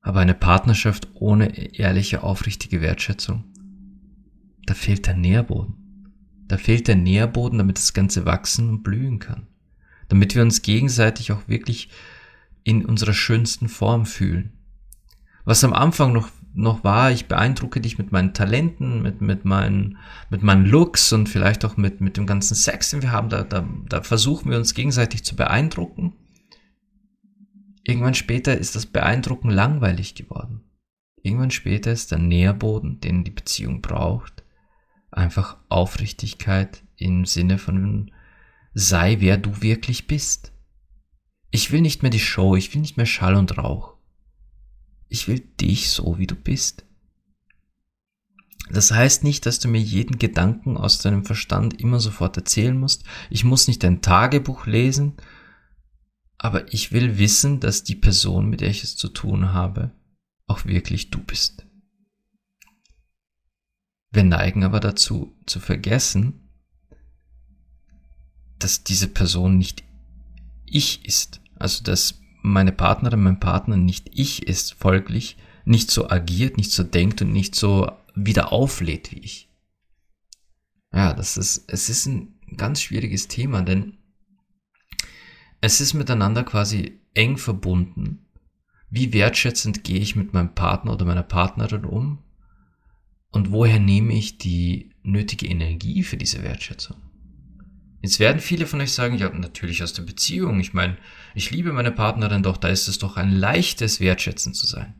[0.00, 3.44] Aber eine Partnerschaft ohne ehrliche, aufrichtige Wertschätzung,
[4.64, 5.74] da fehlt der Nährboden.
[6.48, 9.48] Da fehlt der Nährboden, damit das Ganze wachsen und blühen kann.
[10.08, 11.90] Damit wir uns gegenseitig auch wirklich
[12.62, 14.52] in unserer schönsten Form fühlen.
[15.44, 19.98] Was am Anfang noch noch war, ich beeindrucke dich mit meinen Talenten, mit, mit, meinen,
[20.30, 23.28] mit meinen Looks und vielleicht auch mit, mit dem ganzen Sex, den wir haben.
[23.28, 26.14] Da, da, da versuchen wir uns gegenseitig zu beeindrucken.
[27.84, 30.62] Irgendwann später ist das Beeindrucken langweilig geworden.
[31.22, 34.42] Irgendwann später ist der Nährboden, den die Beziehung braucht,
[35.10, 38.10] einfach Aufrichtigkeit im Sinne von
[38.72, 40.52] sei wer du wirklich bist.
[41.50, 43.95] Ich will nicht mehr die Show, ich will nicht mehr Schall und Rauch.
[45.08, 46.84] Ich will dich so, wie du bist.
[48.70, 53.04] Das heißt nicht, dass du mir jeden Gedanken aus deinem Verstand immer sofort erzählen musst.
[53.30, 55.14] Ich muss nicht dein Tagebuch lesen,
[56.38, 59.92] aber ich will wissen, dass die Person, mit der ich es zu tun habe,
[60.46, 61.66] auch wirklich du bist.
[64.10, 66.50] Wir neigen aber dazu zu vergessen,
[68.58, 69.84] dass diese Person nicht
[70.64, 71.40] ich ist.
[71.54, 76.82] Also dass meine Partnerin, mein Partner nicht ich ist, folglich nicht so agiert, nicht so
[76.84, 79.50] denkt und nicht so wieder auflädt wie ich.
[80.92, 83.98] Ja, das ist, es ist ein ganz schwieriges Thema, denn
[85.60, 88.26] es ist miteinander quasi eng verbunden.
[88.90, 92.22] Wie wertschätzend gehe ich mit meinem Partner oder meiner Partnerin um?
[93.30, 96.96] Und woher nehme ich die nötige Energie für diese Wertschätzung?
[98.06, 100.60] Jetzt werden viele von euch sagen, ja, natürlich aus der Beziehung.
[100.60, 100.96] Ich meine,
[101.34, 104.94] ich liebe meine Partnerin, doch da ist es doch ein leichtes Wertschätzen zu sein.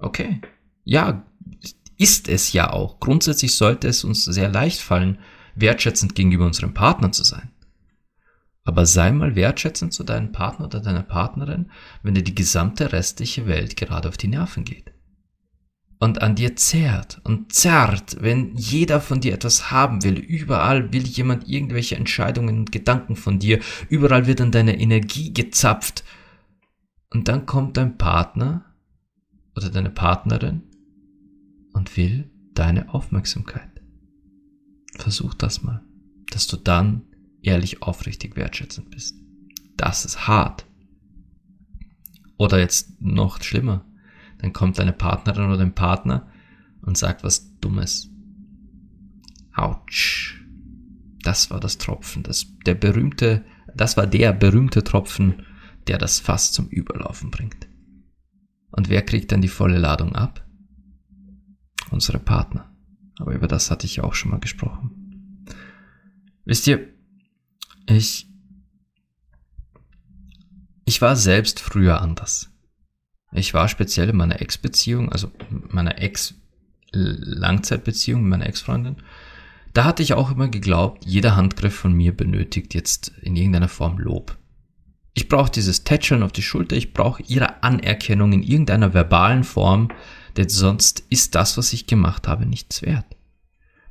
[0.00, 0.40] Okay.
[0.82, 1.24] Ja,
[1.96, 2.98] ist es ja auch.
[2.98, 5.20] Grundsätzlich sollte es uns sehr leicht fallen,
[5.54, 7.52] wertschätzend gegenüber unserem Partner zu sein.
[8.64, 11.70] Aber sei mal wertschätzend zu deinem Partner oder deiner Partnerin,
[12.02, 14.89] wenn dir die gesamte restliche Welt gerade auf die Nerven geht.
[16.00, 20.18] Und an dir zerrt und zerrt, wenn jeder von dir etwas haben will.
[20.18, 23.60] Überall will jemand irgendwelche Entscheidungen und Gedanken von dir.
[23.90, 26.02] Überall wird an deine Energie gezapft.
[27.10, 28.64] Und dann kommt dein Partner
[29.54, 30.62] oder deine Partnerin
[31.74, 33.82] und will deine Aufmerksamkeit.
[34.96, 35.84] Versuch das mal,
[36.30, 37.02] dass du dann
[37.42, 39.16] ehrlich aufrichtig wertschätzend bist.
[39.76, 40.66] Das ist hart.
[42.38, 43.84] Oder jetzt noch schlimmer,
[44.40, 46.28] dann kommt deine Partnerin oder dein Partner
[46.82, 48.10] und sagt was Dummes.
[49.54, 50.40] Autsch.
[51.22, 55.44] Das war das Tropfen, das, der berühmte, das war der berühmte Tropfen,
[55.86, 57.68] der das Fass zum Überlaufen bringt.
[58.70, 60.46] Und wer kriegt dann die volle Ladung ab?
[61.90, 62.74] Unsere Partner.
[63.18, 65.44] Aber über das hatte ich auch schon mal gesprochen.
[66.44, 66.88] Wisst ihr,
[67.86, 68.28] ich,
[70.84, 72.49] ich war selbst früher anders.
[73.32, 75.30] Ich war speziell in meiner Ex-Beziehung, also
[75.68, 78.96] meiner Ex-Langzeitbeziehung mit meiner Ex-Freundin,
[79.72, 83.98] da hatte ich auch immer geglaubt, jeder Handgriff von mir benötigt jetzt in irgendeiner Form
[83.98, 84.36] Lob.
[85.14, 89.88] Ich brauche dieses Tätscheln auf die Schulter, ich brauche ihre Anerkennung in irgendeiner verbalen Form,
[90.36, 93.06] denn sonst ist das, was ich gemacht habe, nichts wert.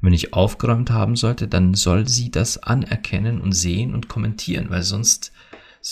[0.01, 4.83] Wenn ich aufgeräumt haben sollte, dann soll sie das anerkennen und sehen und kommentieren, weil
[4.83, 5.33] sonst,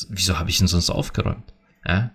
[0.10, 1.54] wieso habe ich denn sonst aufgeräumt?
[1.86, 2.12] Ja?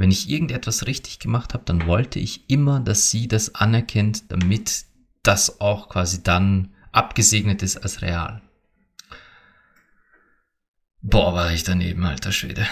[0.00, 4.86] Wenn ich irgendetwas richtig gemacht habe, dann wollte ich immer, dass sie das anerkennt, damit
[5.22, 8.40] das auch quasi dann abgesegnet ist als real.
[11.02, 12.66] Boah, war ich daneben, alter Schwede.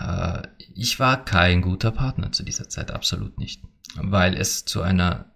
[0.00, 0.42] Äh,
[0.76, 3.60] ich war kein guter Partner zu dieser Zeit, absolut nicht.
[3.96, 5.32] Weil es zu einer,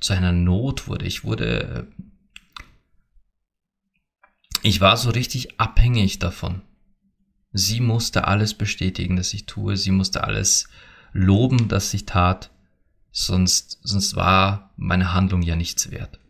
[0.00, 1.06] zu einer Not wurde.
[1.06, 1.86] Ich wurde,
[4.64, 6.62] ich war so richtig abhängig davon.
[7.52, 9.76] Sie musste alles bestätigen, dass ich tue.
[9.76, 10.68] Sie musste alles
[11.12, 12.50] loben, dass ich tat.
[13.12, 16.20] Sonst, sonst war meine Handlung ja nichts wert.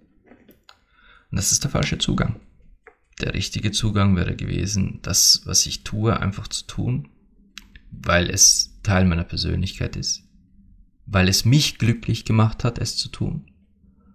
[1.31, 2.41] Und das ist der falsche Zugang.
[3.21, 7.09] Der richtige Zugang wäre gewesen, das, was ich tue, einfach zu tun,
[7.91, 10.23] weil es Teil meiner Persönlichkeit ist,
[11.05, 13.51] weil es mich glücklich gemacht hat, es zu tun,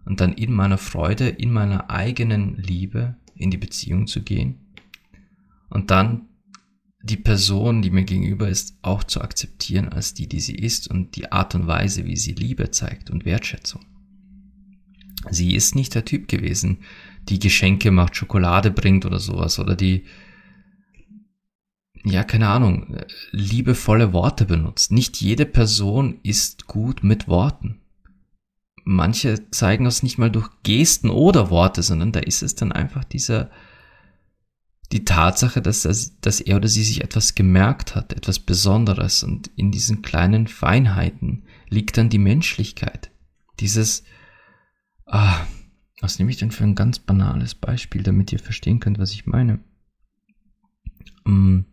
[0.05, 4.59] und dann in meiner Freude, in meiner eigenen Liebe in die Beziehung zu gehen
[5.69, 6.29] und dann
[7.05, 11.15] die Person, die mir gegenüber ist, auch zu akzeptieren als die, die sie ist und
[11.15, 13.85] die Art und Weise, wie sie Liebe zeigt und Wertschätzung.
[15.29, 16.79] Sie ist nicht der Typ gewesen,
[17.29, 20.05] die Geschenke macht, Schokolade bringt oder sowas oder die,
[22.03, 22.97] ja, keine Ahnung,
[23.31, 24.91] liebevolle Worte benutzt.
[24.91, 27.81] Nicht jede Person ist gut mit Worten.
[28.83, 33.03] Manche zeigen das nicht mal durch Gesten oder Worte, sondern da ist es dann einfach
[33.03, 33.51] dieser,
[34.95, 39.51] die Tatsache, dass er, dass er oder sie sich etwas gemerkt hat, etwas Besonderes und
[39.57, 43.11] in diesen kleinen Feinheiten liegt dann die Menschlichkeit.
[43.59, 44.05] Dieses,
[45.05, 45.45] ah,
[45.99, 49.25] was nehme ich denn für ein ganz banales Beispiel, damit ihr verstehen könnt, was ich
[49.25, 49.59] meine?
[51.25, 51.65] Mm.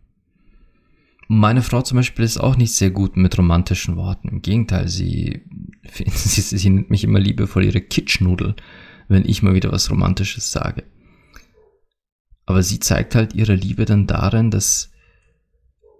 [1.29, 4.27] Meine Frau zum Beispiel ist auch nicht sehr gut mit romantischen Worten.
[4.27, 5.43] Im Gegenteil, sie,
[6.09, 8.57] sie, sie nennt mich immer liebevoll ihre Kitschnudel,
[9.07, 10.83] wenn ich mal wieder was Romantisches sage.
[12.45, 14.91] Aber sie zeigt halt ihre Liebe dann darin, dass,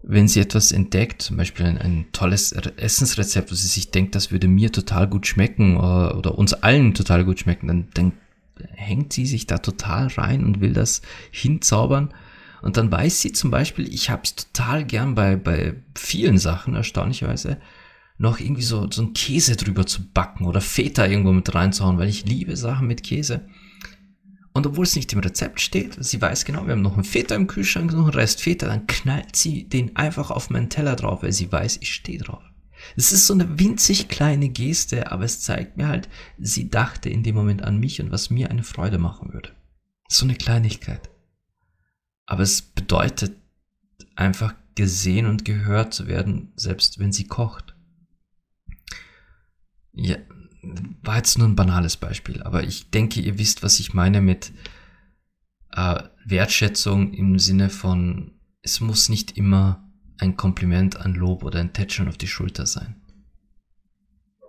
[0.02, 4.32] wenn sie etwas entdeckt, zum Beispiel ein, ein, tolles Essensrezept, wo sie sich denkt, das
[4.32, 8.12] würde mir total gut schmecken oder, oder uns allen total gut schmecken, dann, dann
[8.74, 11.02] hängt sie sich da total rein und will das
[11.32, 12.14] hinzaubern.
[12.62, 16.76] Und dann weiß sie zum Beispiel, ich habe es total gern bei, bei vielen Sachen,
[16.76, 17.58] erstaunlicherweise,
[18.18, 22.10] noch irgendwie so, so einen Käse drüber zu backen oder Feta irgendwo mit reinzuhauen, weil
[22.10, 23.42] ich liebe Sachen mit Käse.
[24.54, 27.34] Und obwohl es nicht im Rezept steht, sie weiß genau, wir haben noch einen Feta
[27.36, 31.24] im Kühlschrank, noch einen Rest Feta, dann knallt sie den einfach auf meinen Teller drauf,
[31.24, 32.44] weil sie weiß, ich stehe drauf.
[32.96, 37.24] Es ist so eine winzig kleine Geste, aber es zeigt mir halt, sie dachte in
[37.24, 39.50] dem Moment an mich und was mir eine Freude machen würde.
[40.08, 41.10] So eine Kleinigkeit.
[42.26, 43.38] Aber es bedeutet
[44.16, 47.76] einfach gesehen und gehört zu werden, selbst wenn sie kocht.
[49.94, 50.18] Ja,
[51.02, 54.54] war jetzt nur ein banales Beispiel, aber ich denke, ihr wisst, was ich meine mit
[55.72, 59.84] äh, Wertschätzung im Sinne von, es muss nicht immer
[60.18, 63.02] ein Kompliment, ein Lob oder ein Tätscheln auf die Schulter sein.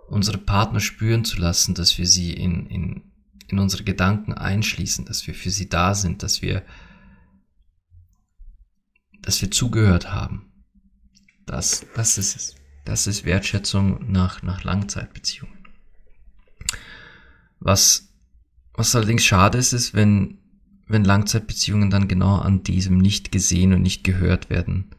[0.07, 3.11] Unsere Partner spüren zu lassen, dass wir sie in, in,
[3.47, 6.63] in unsere Gedanken einschließen, dass wir für sie da sind, dass wir,
[9.21, 10.53] dass wir zugehört haben.
[11.45, 12.55] Das, das ist es.
[12.85, 15.54] Das ist Wertschätzung nach, nach Langzeitbeziehungen.
[17.59, 18.13] Was,
[18.73, 20.39] was allerdings schade ist, ist, wenn,
[20.87, 24.91] wenn Langzeitbeziehungen dann genau an diesem nicht gesehen und nicht gehört werden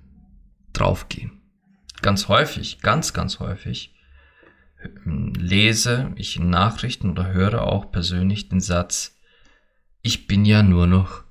[0.73, 1.33] draufgehen.
[2.03, 3.95] Ganz häufig, ganz, ganz häufig
[5.05, 9.17] lese ich in Nachrichten oder höre auch persönlich den Satz,
[10.03, 11.25] ich bin ja nur noch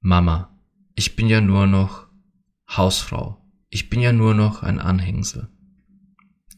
[0.00, 0.58] Mama,
[0.94, 2.06] ich bin ja nur noch
[2.68, 5.48] Hausfrau, ich bin ja nur noch ein Anhängsel.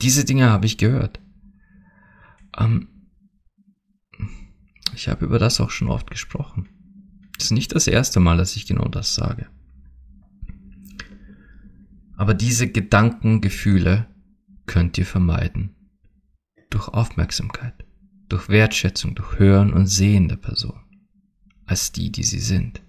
[0.02, 1.20] Diese Dinge habe ich gehört.
[2.58, 2.88] Ähm,
[5.00, 6.68] ich habe über das auch schon oft gesprochen.
[7.38, 9.48] Es ist nicht das erste Mal, dass ich genau das sage.
[12.18, 14.08] Aber diese Gedanken, Gefühle
[14.66, 15.74] könnt ihr vermeiden.
[16.68, 17.86] Durch Aufmerksamkeit,
[18.28, 20.78] durch Wertschätzung, durch Hören und Sehen der Person.
[21.64, 22.82] Als die, die sie sind.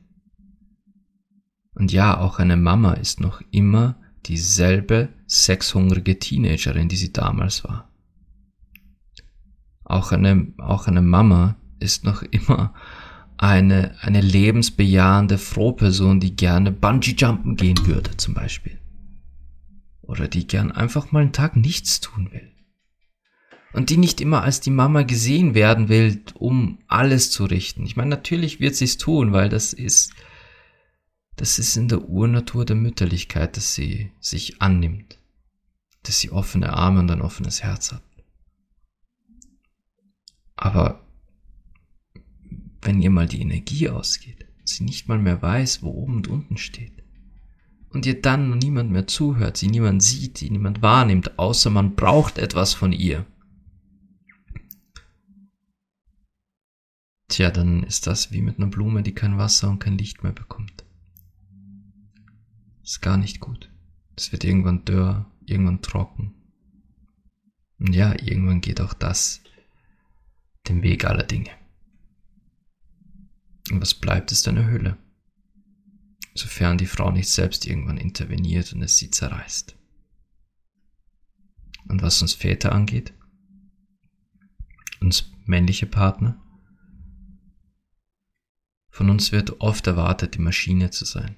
[1.76, 7.90] Und ja, auch eine Mama ist noch immer dieselbe sexhungrige Teenagerin, die sie damals war.
[9.86, 12.74] Auch eine, auch eine Mama ist noch immer
[13.42, 18.80] eine, eine lebensbejahende Frohperson, die gerne Bungee-Jumpen gehen würde, zum Beispiel.
[20.02, 22.52] Oder die gern einfach mal einen Tag nichts tun will.
[23.74, 27.86] Und die nicht immer als die Mama gesehen werden will, um alles zu richten.
[27.86, 30.14] Ich meine, natürlich wird sie es tun, weil das ist,
[31.36, 35.18] das ist in der Urnatur der Mütterlichkeit, dass sie sich annimmt.
[36.04, 38.04] Dass sie offene Arme und ein offenes Herz hat.
[40.58, 41.02] Aber
[42.82, 46.58] wenn ihr mal die Energie ausgeht, sie nicht mal mehr weiß, wo oben und unten
[46.58, 46.94] steht,
[47.90, 52.38] und ihr dann niemand mehr zuhört, sie niemand sieht, sie niemand wahrnimmt, außer man braucht
[52.38, 53.26] etwas von ihr,
[57.32, 60.34] tja, dann ist das wie mit einer Blume, die kein Wasser und kein Licht mehr
[60.34, 60.86] bekommt.
[62.84, 63.72] Ist gar nicht gut.
[64.16, 66.34] Es wird irgendwann dürr, irgendwann trocken.
[67.80, 69.42] Und ja, irgendwann geht auch das
[70.68, 71.50] den Weg aller Dinge.
[73.72, 74.98] Und was bleibt, ist eine Hülle.
[76.34, 79.78] Sofern die Frau nicht selbst irgendwann interveniert und es sie zerreißt.
[81.88, 83.14] Und was uns Väter angeht,
[85.00, 86.42] uns männliche Partner,
[88.92, 91.36] von uns wird oft erwartet, die Maschine zu sein.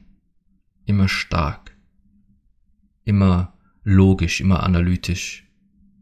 [0.85, 1.77] Immer stark.
[3.03, 5.47] Immer logisch, immer analytisch.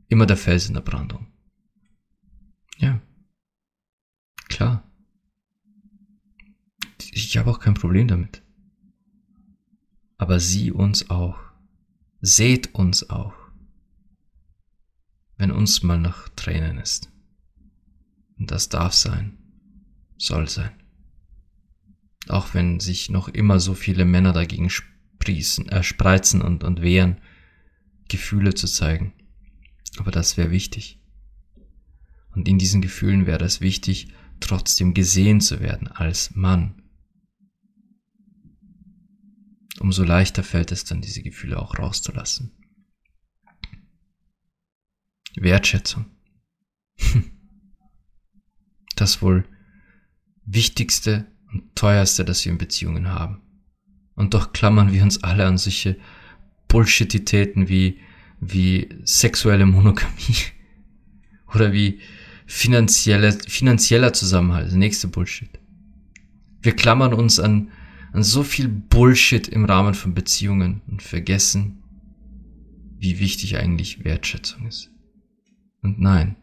[0.08, 1.28] Immer der Fels in der Brandung.
[2.78, 3.02] Ja.
[7.32, 8.44] Ich habe auch kein Problem damit.
[10.18, 11.40] Aber sieh uns auch.
[12.20, 13.34] Seht uns auch.
[15.38, 17.10] Wenn uns mal nach Tränen ist.
[18.38, 19.38] Und das darf sein.
[20.18, 20.74] Soll sein.
[22.28, 27.22] Auch wenn sich noch immer so viele Männer dagegen sprießen, äh, spreizen und, und wehren,
[28.10, 29.14] Gefühle zu zeigen.
[30.00, 31.00] Aber das wäre wichtig.
[32.36, 34.10] Und in diesen Gefühlen wäre es wichtig,
[34.42, 36.81] trotzdem gesehen zu werden als Mann,
[39.82, 42.52] umso leichter fällt es dann, diese Gefühle auch rauszulassen.
[45.36, 46.06] Wertschätzung.
[48.98, 49.46] Das wohl
[50.46, 53.42] wichtigste und teuerste, das wir in Beziehungen haben.
[54.14, 55.98] Und doch klammern wir uns alle an solche
[56.68, 58.00] Bullshititäten wie,
[58.40, 60.36] wie sexuelle Monogamie
[61.56, 62.00] oder wie
[62.46, 65.50] finanzielle, finanzieller Zusammenhalt, das nächste Bullshit.
[66.62, 67.72] Wir klammern uns an
[68.12, 71.84] an so viel Bullshit im Rahmen von Beziehungen und vergessen,
[72.98, 74.92] wie wichtig eigentlich Wertschätzung ist.
[75.82, 76.36] Und nein,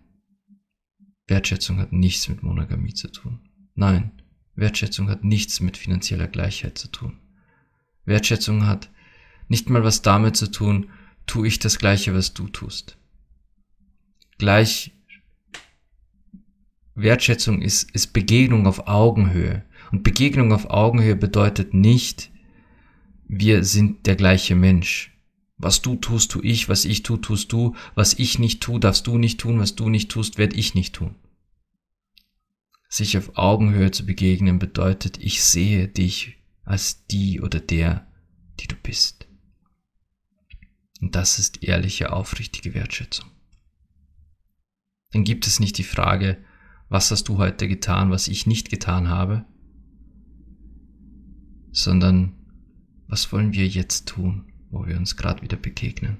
[1.27, 3.41] Wertschätzung hat nichts mit Monogamie zu tun.
[3.75, 4.11] Nein,
[4.57, 7.19] Wertschätzung hat nichts mit finanzieller Gleichheit zu tun.
[8.07, 8.91] Wertschätzung hat
[9.49, 10.91] nicht mal was damit zu tun,
[11.27, 12.99] tue ich das Gleiche, was du tust.
[14.39, 14.93] Gleich
[16.95, 19.65] Wertschätzung ist, ist Begegnung auf Augenhöhe.
[19.91, 22.31] Und Begegnung auf Augenhöhe bedeutet nicht,
[23.27, 25.15] wir sind der gleiche Mensch.
[25.57, 29.07] Was du tust, tu ich, was ich tu, tust du, was ich nicht tu, darfst
[29.07, 31.17] du nicht tun, was du nicht tust, werd ich nicht tun.
[32.89, 38.07] Sich auf Augenhöhe zu begegnen bedeutet, ich sehe dich als die oder der,
[38.61, 39.27] die du bist.
[41.01, 43.31] Und das ist ehrliche, aufrichtige Wertschätzung.
[45.13, 46.39] Dann gibt es nicht die Frage,
[46.89, 49.45] was hast du heute getan, was ich nicht getan habe,
[51.73, 52.35] sondern
[53.07, 56.19] was wollen wir jetzt tun, wo wir uns gerade wieder begegnen?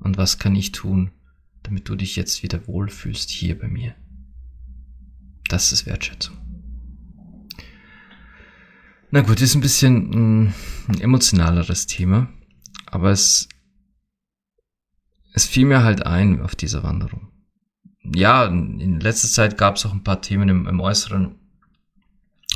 [0.00, 1.10] Und was kann ich tun,
[1.62, 3.94] damit du dich jetzt wieder wohlfühlst hier bei mir?
[5.48, 6.36] Das ist Wertschätzung.
[9.10, 10.54] Na gut, ist ein bisschen ein,
[10.88, 12.28] ein emotionaleres Thema,
[12.86, 13.48] aber es,
[15.32, 17.28] es fiel mir halt ein auf dieser Wanderung.
[18.02, 21.36] Ja, in letzter Zeit gab es auch ein paar Themen im, im äußeren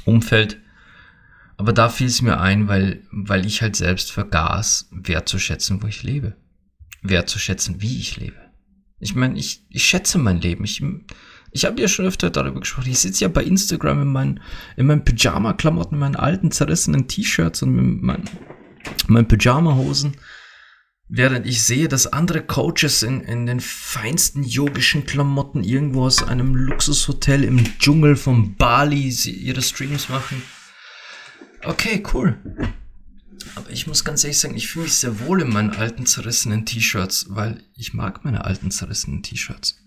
[0.05, 0.62] Umfeld,
[1.63, 6.03] aber da fiel es mir ein, weil, weil ich halt selbst vergaß, wertzuschätzen, wo ich
[6.03, 6.35] lebe.
[7.03, 8.35] Wertzuschätzen, wie ich lebe.
[8.99, 10.65] Ich meine, ich, ich schätze mein Leben.
[10.65, 10.83] Ich,
[11.53, 12.91] ich habe ja schon öfter darüber gesprochen.
[12.91, 14.41] Ich sitze ja bei Instagram in meinen,
[14.77, 18.25] in meinen Pyjama-Klamotten, in meinen alten, zerrissenen T-Shirts und in meinen,
[19.07, 20.17] meinen Pyjama-Hosen.
[21.07, 26.57] Während ich sehe, dass andere Coaches in, in den feinsten yogischen Klamotten irgendwo aus einem
[26.57, 30.43] Luxushotel im Dschungel von Bali ihre Streams machen.
[31.65, 32.39] Okay, cool.
[33.55, 36.67] Aber ich muss ganz ehrlich sagen, ich fühle mich sehr wohl in meinen alten zerrissenen
[36.67, 39.79] T-Shirts, weil ich mag meine alten zerrissenen T-Shirts.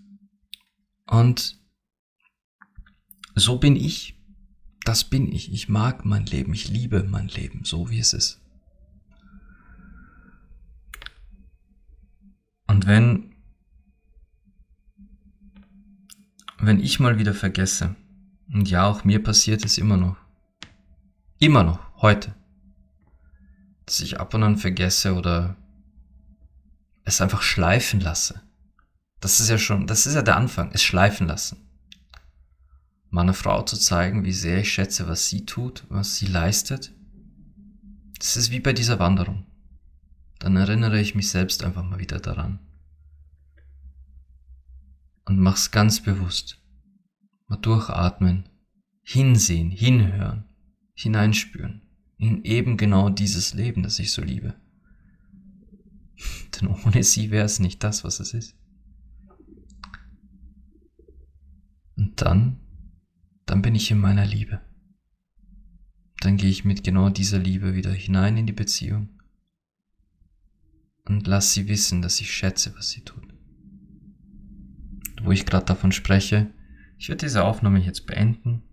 [1.08, 1.60] Und
[3.36, 4.16] so bin ich.
[4.84, 5.52] Das bin ich.
[5.52, 6.54] Ich mag mein Leben.
[6.54, 8.42] Ich liebe mein Leben, so wie es ist.
[12.68, 13.36] Und wenn,
[16.60, 17.96] wenn ich mal wieder vergesse,
[18.52, 20.18] und ja, auch mir passiert es immer noch,
[21.40, 22.34] Immer noch, heute.
[23.86, 25.58] Dass ich ab und an vergesse oder
[27.04, 28.42] es einfach schleifen lasse.
[29.20, 31.70] Das ist ja schon, das ist ja der Anfang, es schleifen lassen.
[33.10, 36.94] Meiner Frau zu zeigen, wie sehr ich schätze, was sie tut, was sie leistet.
[38.18, 39.46] Das ist wie bei dieser Wanderung.
[40.40, 42.60] Dann erinnere ich mich selbst einfach mal wieder daran.
[45.26, 46.62] Und mach's ganz bewusst.
[47.48, 48.50] Mal durchatmen,
[49.04, 50.46] hinsehen, hinhören
[50.96, 51.82] hineinspüren
[52.18, 54.56] in eben genau dieses Leben, das ich so liebe.
[56.56, 58.56] Denn ohne sie wäre es nicht das, was es ist.
[61.98, 62.60] Und dann,
[63.46, 64.62] dann bin ich in meiner Liebe.
[66.22, 69.10] Dann gehe ich mit genau dieser Liebe wieder hinein in die Beziehung
[71.06, 73.24] und lass sie wissen, dass ich schätze, was sie tut.
[75.22, 76.52] Wo ich gerade davon spreche,
[76.98, 78.64] ich werde diese Aufnahme jetzt beenden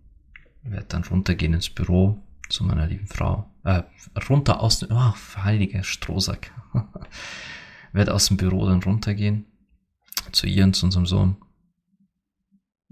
[0.70, 3.50] werde dann runtergehen ins Büro zu meiner lieben Frau.
[3.64, 3.82] Äh,
[4.28, 6.52] runter aus dem, oh, heiliger Strohsack.
[7.92, 9.46] werde aus dem Büro dann runtergehen
[10.32, 11.36] zu ihr und zu unserem Sohn.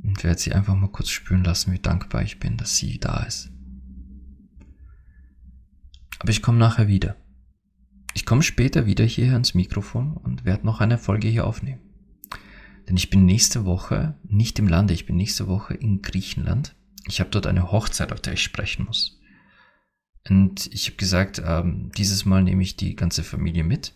[0.02, 3.22] Und werde sie einfach mal kurz spüren lassen, wie dankbar ich bin, dass sie da
[3.24, 3.50] ist.
[6.18, 7.16] Aber ich komme nachher wieder.
[8.14, 11.80] Ich komme später wieder hierher ans Mikrofon und werde noch eine Folge hier aufnehmen.
[12.88, 16.74] Denn ich bin nächste Woche nicht im Lande, ich bin nächste Woche in Griechenland
[17.06, 19.18] ich habe dort eine Hochzeit, auf der ich sprechen muss.
[20.28, 23.94] Und ich habe gesagt, ähm, dieses Mal nehme ich die ganze Familie mit.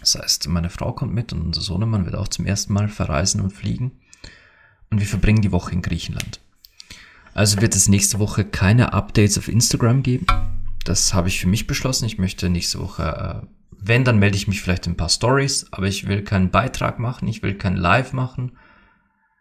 [0.00, 3.40] Das heißt, meine Frau kommt mit und unser Sohnemann wird auch zum ersten Mal verreisen
[3.40, 3.92] und fliegen.
[4.90, 6.40] Und wir verbringen die Woche in Griechenland.
[7.32, 10.26] Also wird es nächste Woche keine Updates auf Instagram geben.
[10.84, 12.06] Das habe ich für mich beschlossen.
[12.06, 15.66] Ich möchte nächste Woche, äh, wenn, dann melde ich mich vielleicht in ein paar Stories,
[15.70, 18.52] aber ich will keinen Beitrag machen, ich will kein Live machen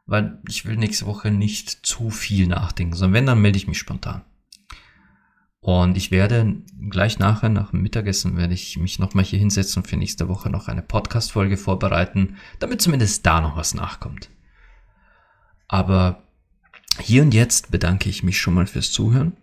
[0.06, 3.80] weil ich will nächste Woche nicht zu viel nachdenken, sondern wenn, dann melde ich mich
[3.80, 4.24] spontan.
[5.60, 9.90] Und ich werde gleich nachher, nach dem Mittagessen, werde ich mich nochmal hier hinsetzen und
[9.90, 14.30] für nächste Woche noch eine Podcast-Folge vorbereiten, damit zumindest da noch was nachkommt.
[15.68, 16.22] Aber
[17.00, 19.38] hier und jetzt bedanke ich mich schon mal fürs Zuhören,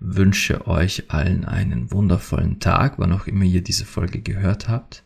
[0.00, 5.04] wünsche euch allen einen wundervollen Tag, wann auch immer ihr diese Folge gehört habt.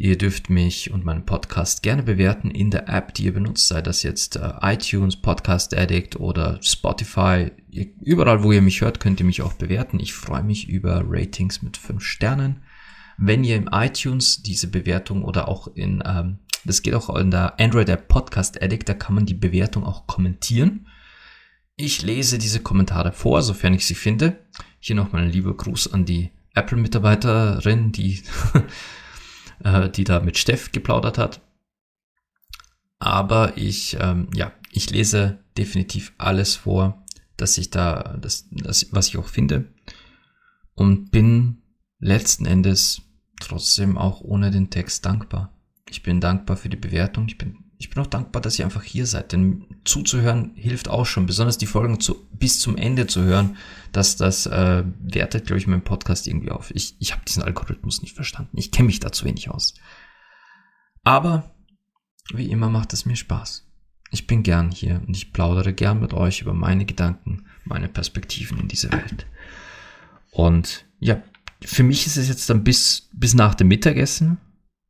[0.00, 3.82] Ihr dürft mich und meinen Podcast gerne bewerten in der App, die ihr benutzt, sei
[3.82, 7.50] das jetzt äh, iTunes, Podcast Addict oder Spotify.
[8.00, 9.98] Überall, wo ihr mich hört, könnt ihr mich auch bewerten.
[9.98, 12.62] Ich freue mich über Ratings mit 5 Sternen.
[13.16, 17.58] wenn ihr im iTunes diese Bewertung oder auch in, ähm, das geht auch in der
[17.58, 20.86] Android App Podcast Addict, da kann man die Bewertung auch kommentieren.
[21.74, 24.46] Ich lese diese Kommentare vor, sofern ich sie finde.
[24.78, 28.22] Hier nochmal ein lieber Gruß an die Apple-Mitarbeiterin, die,
[29.64, 31.40] äh, die da mit Steff geplaudert hat.
[32.98, 37.04] Aber ich, ähm, ja, ich lese definitiv alles vor,
[37.36, 39.72] dass ich da, das, das, was ich auch finde.
[40.74, 41.62] Und bin
[41.98, 43.02] letzten Endes
[43.40, 45.52] trotzdem auch ohne den Text dankbar.
[45.88, 47.26] Ich bin dankbar für die Bewertung.
[47.28, 49.32] Ich bin, ich bin auch dankbar, dass ihr einfach hier seid.
[49.32, 51.26] Denn zuzuhören hilft auch schon.
[51.26, 53.56] Besonders die Folgen zu, bis zum Ende zu hören,
[53.92, 56.72] dass das äh, wertet, glaube ich, meinen Podcast irgendwie auf.
[56.74, 58.58] Ich, ich habe diesen Algorithmus nicht verstanden.
[58.58, 59.74] Ich kenne mich da zu wenig aus.
[61.04, 61.54] Aber
[62.34, 63.64] wie immer macht es mir Spaß.
[64.10, 68.58] Ich bin gern hier und ich plaudere gern mit euch über meine Gedanken, meine Perspektiven
[68.58, 69.26] in dieser Welt.
[70.32, 71.22] Und ja,
[71.62, 74.38] für mich ist es jetzt dann bis, bis nach dem Mittagessen.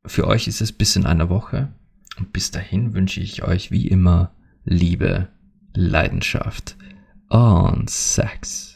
[0.05, 1.73] Für euch ist es bis in einer Woche.
[2.19, 4.31] Und bis dahin wünsche ich euch wie immer
[4.65, 5.29] Liebe,
[5.73, 6.75] Leidenschaft
[7.29, 8.68] und Sex.